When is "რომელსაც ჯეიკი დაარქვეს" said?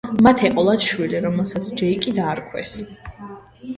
1.27-2.77